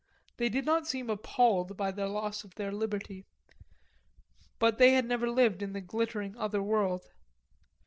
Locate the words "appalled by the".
1.11-2.07